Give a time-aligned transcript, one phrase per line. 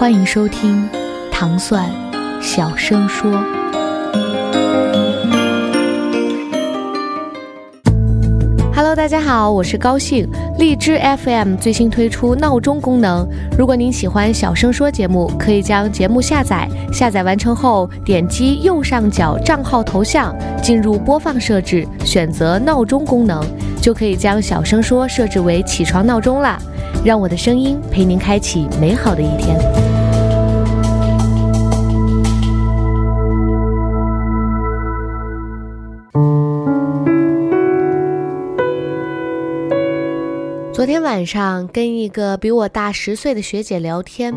[0.00, 0.88] 欢迎收听
[1.30, 1.84] 《糖蒜
[2.40, 3.30] 小声说》。
[8.74, 10.26] Hello，大家好，我是高兴。
[10.56, 13.28] 荔枝 FM 最新推出闹钟功能，
[13.58, 16.66] 如果您喜欢小声说节目，可以将节目下载。
[16.90, 23.44] 下载完成后，点击右上角账号头像，进入播放设置，选择闹钟功能，
[23.82, 26.58] 就可以将小声说设置为起床闹钟啦。
[27.04, 29.58] 让我的声音陪您开启美好的一天。
[40.80, 44.34] 昨天晚上跟一个比我大十岁的学姐聊天，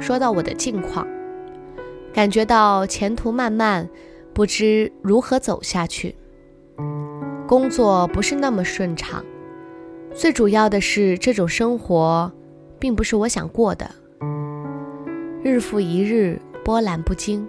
[0.00, 1.06] 说到我的近况，
[2.14, 3.86] 感觉到前途漫漫，
[4.32, 6.14] 不知如何走下去。
[7.46, 9.22] 工作不是那么顺畅，
[10.14, 12.32] 最主要的是这种生活，
[12.78, 13.90] 并不是我想过的。
[15.42, 17.46] 日复一日，波澜不惊，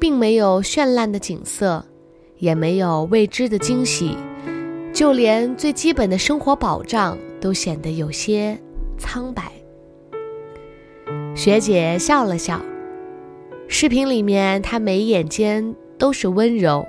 [0.00, 1.84] 并没有绚烂的景色，
[2.38, 4.16] 也没有未知的惊喜，
[4.94, 8.58] 就连最基本的生活保障都显得有些
[8.98, 9.52] 苍白。
[11.34, 12.60] 学姐笑了笑，
[13.68, 16.86] 视频里面她眉眼间都是温柔。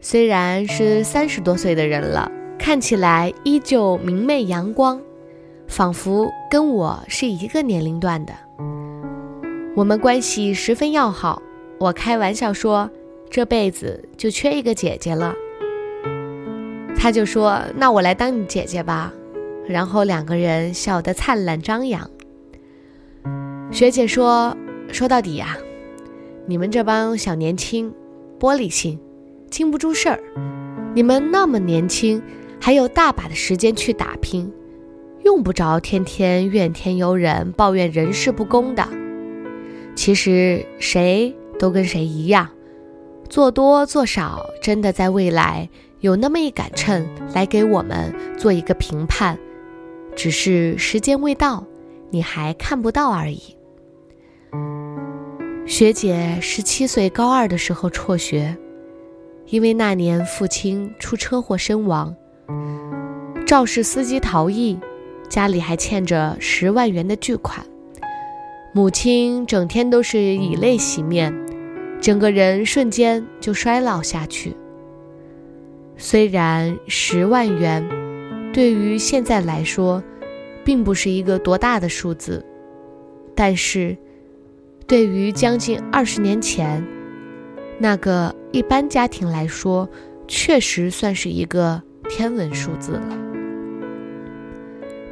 [0.00, 5.02] 虽然是三十多岁的人了，看起来依旧明媚阳光，
[5.66, 8.32] 仿佛跟我是一个年龄段的。
[9.74, 11.42] 我们关系十分要好，
[11.78, 12.88] 我开玩笑说
[13.28, 15.34] 这辈子就缺一个姐姐了。
[17.00, 19.12] 他就说：“那我来当你姐姐吧。”
[19.68, 22.10] 然后两个人笑得灿烂张扬。
[23.70, 24.56] 学姐说
[24.90, 25.56] ：“说到底呀、
[26.46, 27.94] 你们这帮小年轻，
[28.40, 28.98] 玻璃心，
[29.48, 30.18] 经不住事儿。
[30.94, 32.20] 你们那么年轻，
[32.60, 34.52] 还有大把的时间去打拼，
[35.22, 38.88] 用不着天天怨天尤人，抱怨人事不公的。
[39.94, 42.48] 其实谁都跟谁一样，
[43.28, 45.68] 做多做少，真的在未来
[46.00, 49.36] 有那么一杆秤来给我们做一个评判，
[50.14, 51.64] 只是时间未到，
[52.10, 53.56] 你还看不到而已。
[55.66, 58.56] 学姐十七岁高二的时候辍学，
[59.46, 62.14] 因为那年父亲出车祸身亡，
[63.44, 64.78] 肇事司机逃逸，
[65.28, 67.66] 家里还欠着十万元的巨款，
[68.72, 71.34] 母亲整天都是以泪洗面，
[72.00, 74.56] 整个人瞬间就衰老下去。
[75.98, 77.86] 虽然十万元
[78.54, 80.02] 对于现在来说，
[80.64, 82.42] 并不是一个多大的数字，
[83.34, 83.96] 但是。
[84.86, 86.82] 对于将近二十年前
[87.78, 89.86] 那个一般家庭来说，
[90.26, 93.18] 确实算是一个天文数字了。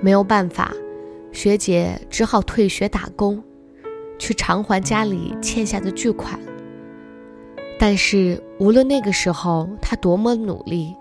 [0.01, 0.73] 没有办法，
[1.31, 3.45] 学姐只好退学打工，
[4.19, 6.41] 去偿还家里欠下的巨款。
[7.79, 10.95] 但是无论那个时候她多么努力，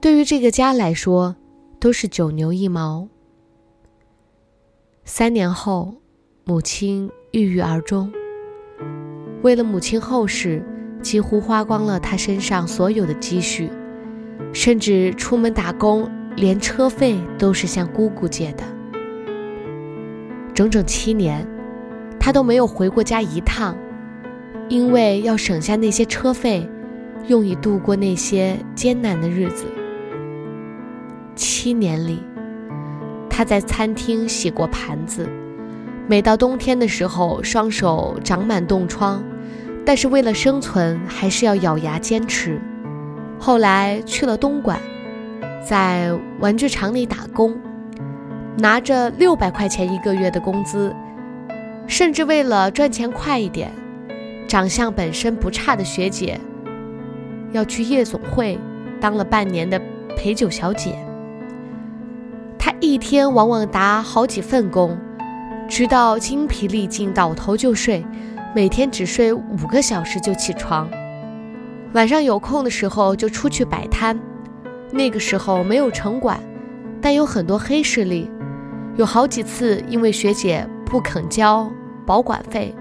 [0.00, 1.36] 对于这个家来说，
[1.78, 3.08] 都是九牛一毛。
[5.04, 5.94] 三年后，
[6.44, 7.10] 母亲。
[7.32, 8.10] 郁郁而终。
[9.42, 10.64] 为了母亲后事，
[11.02, 13.70] 几乎花光了他身上所有的积蓄，
[14.54, 18.64] 甚至出门打工，连车费都是向姑姑借的。
[20.54, 21.46] 整整七年，
[22.18, 23.76] 他都没有回过家一趟，
[24.68, 26.68] 因为要省下那些车费，
[27.26, 29.64] 用以度过那些艰难的日子。
[31.34, 32.22] 七年里，
[33.30, 35.28] 他在餐厅洗过盘子。
[36.06, 39.22] 每到冬天的时候，双手长满冻疮，
[39.84, 42.60] 但是为了生存，还是要咬牙坚持。
[43.38, 44.78] 后来去了东莞，
[45.66, 46.10] 在
[46.40, 47.56] 玩具厂里打工，
[48.58, 50.94] 拿着六百块钱一个月的工资，
[51.86, 53.70] 甚至为了赚钱快一点，
[54.48, 56.40] 长相本身不差的学姐，
[57.52, 58.58] 要去夜总会
[58.98, 59.78] 当了半年的
[60.16, 60.98] 陪酒小姐。
[62.58, 64.98] 她一天往往打好几份工。
[65.68, 68.02] 直到精疲力尽，倒头就睡，
[68.54, 70.88] 每天只睡五个小时就起床。
[71.92, 74.18] 晚上有空的时候就出去摆摊。
[74.90, 76.40] 那个时候没有城管，
[77.02, 78.30] 但有很多黑势力。
[78.96, 81.70] 有好几次因为学姐不肯交
[82.06, 82.74] 保管费，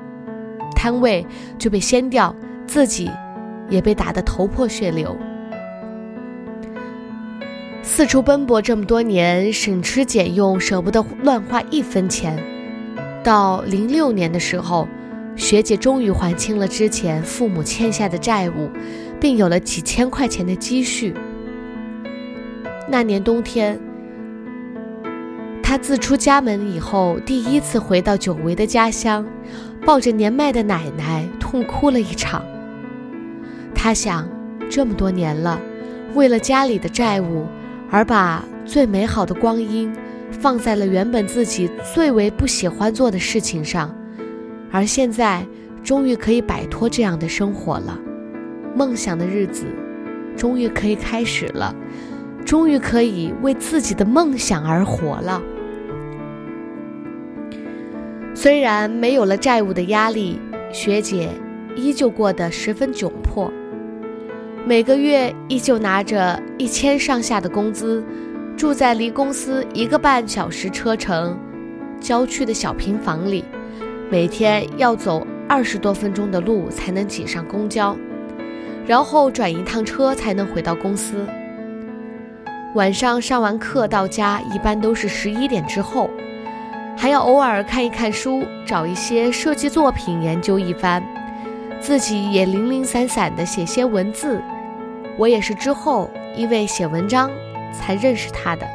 [0.75, 1.25] 摊位
[1.57, 2.35] 就被掀掉，
[2.65, 3.09] 自己
[3.69, 5.17] 也被打得头破血流。
[7.83, 12.37] 四处奔波这么多年，省吃俭用，舍不得乱花一分钱。
[13.23, 14.87] 到零六年的时候，
[15.35, 18.69] 学姐终于还清了之前父母欠下的债务，
[19.19, 21.13] 并有了几千块钱的积蓄。
[22.89, 23.79] 那年冬天，
[25.63, 29.25] 她自出家门以后，第一次回到久违的家乡，
[29.87, 32.43] 抱着年迈的奶奶痛哭了一场。
[33.73, 34.27] 她想，
[34.69, 35.57] 这么多年了，
[36.13, 37.47] 为了家里的债务。
[37.89, 39.89] 而把最美好的光阴
[40.29, 43.95] 放在了原本自己最为不喜欢做的事情上，
[44.69, 45.47] 而现在
[45.85, 47.97] 终于可以摆脱这样的生活了，
[48.75, 49.63] 梦想的日子
[50.35, 51.73] 终于可以开始了，
[52.43, 55.41] 终于可以为自己的梦想而活了。
[58.39, 60.39] 虽然没有了债务的压力，
[60.71, 61.27] 学姐
[61.75, 63.51] 依旧过得十分窘迫。
[64.63, 68.03] 每个月依旧拿着一千上下的工资，
[68.55, 71.35] 住在离公司一个半小时车程、
[71.99, 73.43] 郊区的小平房里，
[74.07, 77.97] 每天要走二十多分钟的路才能挤上公交，
[78.85, 81.25] 然后转一趟车才能回到公司。
[82.75, 86.07] 晚上上完课到家一般都是十一点之后，
[86.97, 91.03] 还要偶尔看一看书，找一些设计作品研究一番，
[91.79, 94.41] 自己也零零散散的写些文字。
[95.15, 97.29] 我也是之后因为写文章
[97.71, 98.67] 才认识他的。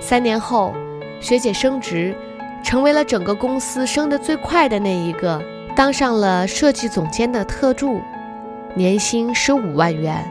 [0.00, 0.72] 三年后，
[1.20, 2.14] 学姐升职，
[2.62, 5.42] 成为了整个公司升得最快的那一个，
[5.74, 8.00] 当上了设计总监的特助，
[8.74, 10.24] 年薪十五万元。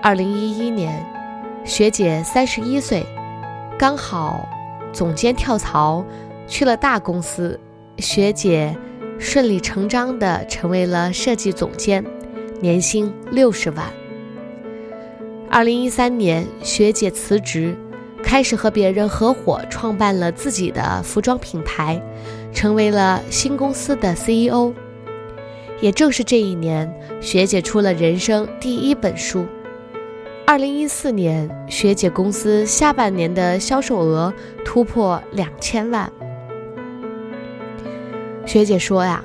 [0.00, 1.04] 二零一一年，
[1.64, 3.04] 学姐三十一岁，
[3.76, 4.48] 刚好
[4.96, 6.02] 总监跳槽
[6.48, 7.60] 去了大公司，
[7.98, 8.74] 学姐
[9.18, 12.02] 顺理成章地成为了设计总监。
[12.62, 13.84] 年薪六十万。
[15.50, 17.76] 二零一三年，学姐辞职，
[18.22, 22.00] 开始和别人合伙创办了自己的服装品牌，
[22.50, 24.72] 成为了新公司的 CEO。
[25.82, 26.90] 也正是这一年，
[27.20, 29.44] 学姐出了人生第一本书。
[30.46, 34.32] 二零一四年，学姐公司下半年的销售额
[34.64, 36.10] 突破两千万。
[38.46, 39.24] 学姐说呀。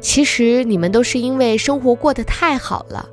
[0.00, 3.08] 其实你们都是因为生活过得太好了，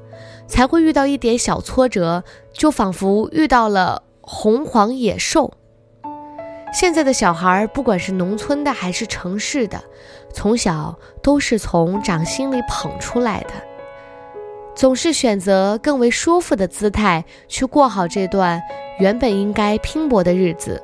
[0.48, 5.54] 才会遇到一点小挫折，就仿佛遇到了洪荒野兽。
[6.74, 9.82] 现在的小孩，不管是农村的还是城市的，
[10.34, 13.54] 从小都是从掌心里捧出来的，
[14.76, 18.62] 总是选择更为舒服的姿态去过好这段
[19.00, 20.82] 原本应该拼搏的日子。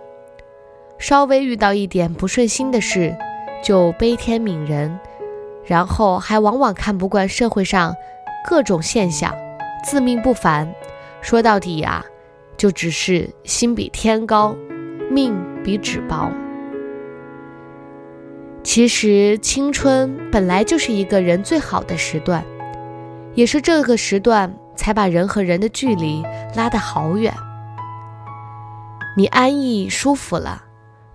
[0.98, 3.16] 稍微遇到一点不顺心的事，
[3.64, 5.00] 就悲天悯人。
[5.66, 7.96] 然后还往往看不惯社会上
[8.48, 9.36] 各种现象，
[9.86, 10.74] 自命不凡。
[11.22, 12.04] 说到底呀，
[12.58, 14.56] 就只是心比天高，
[15.12, 16.32] 命比纸薄。
[18.64, 22.44] 其实青春本来就是一个人最好的时段，
[23.40, 26.22] 也是这个时段才把人和人的距离
[26.56, 27.34] 拉得好远。
[29.16, 30.62] 你安逸舒服了，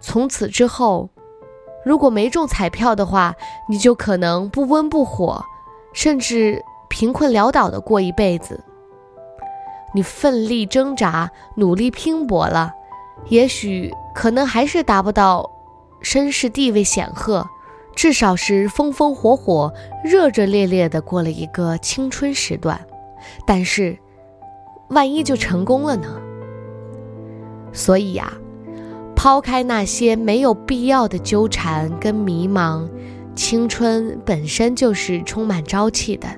[0.00, 1.10] 从此之后。
[1.84, 3.34] 如果没中彩票的话，
[3.68, 5.44] 你就可能不温不火，
[5.92, 8.64] 甚至贫困潦倒的过一辈子。
[9.92, 12.72] 你奋力挣扎、努力拼搏了，
[13.28, 15.50] 也许可能还是达不到
[16.00, 17.46] 身世地位显赫，
[17.94, 19.72] 至少是风风火火、
[20.04, 22.80] 热热烈烈的过了一个青春时段。
[23.46, 23.98] 但是，
[24.88, 26.20] 万一就成功了呢？
[27.72, 28.32] 所以呀。
[29.16, 32.86] 抛开那些没有必要的纠缠跟迷茫，
[33.34, 36.28] 青春本身就是充满朝气的，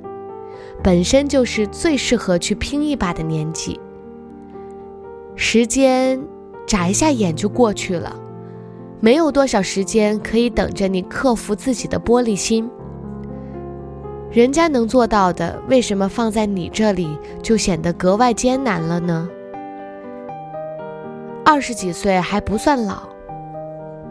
[0.85, 3.81] 本身就是最适合去拼一把的年纪。
[5.35, 6.23] 时间
[6.65, 8.15] 眨一下眼就过去了，
[9.00, 12.69] 没有多少时间可以等着你克服自己的玻璃心。
[14.31, 19.29] 人家能做到的，为什么放在你这里就显得格外艰难了呢？
[21.45, 23.09] 二十几岁还不算老，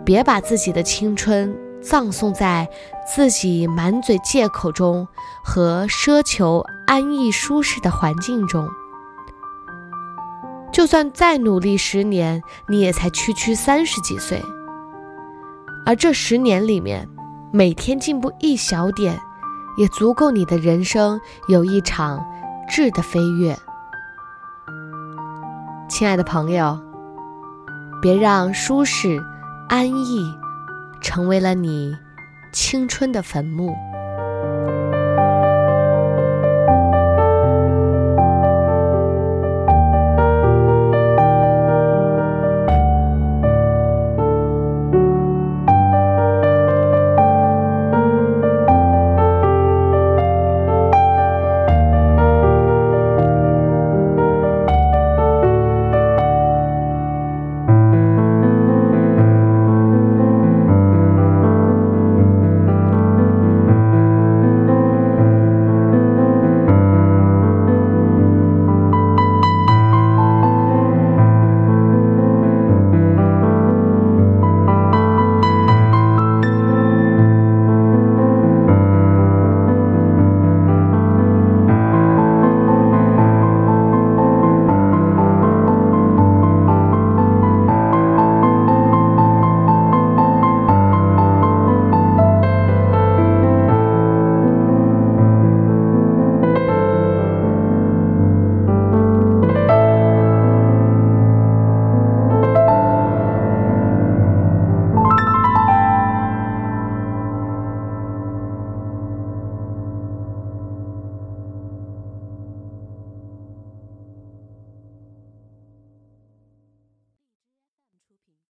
[0.06, 2.68] 别把自己的青春葬送在
[3.06, 5.08] 自己满嘴借口中
[5.44, 8.68] 和奢求安逸舒适的环境中。
[10.72, 14.42] 就算再努力十年，你也才区区三十几岁，
[15.86, 17.08] 而这十年里面，
[17.54, 19.20] 每天进步一小点，
[19.78, 22.26] 也足够你的人生有一场
[22.68, 23.56] 质的飞跃。
[25.88, 26.84] 亲爱的朋友。
[28.02, 29.20] 别让舒适、
[29.68, 30.32] 安逸
[31.02, 31.92] 成为了你
[32.54, 33.76] 青春的坟墓。